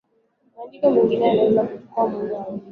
maandiko 0.55 0.89
mengine 0.91 1.27
yanaweza 1.27 1.63
kuchukua 1.63 2.07
muundo 2.07 2.35
wa 2.35 2.43
wenyeji 2.45 2.65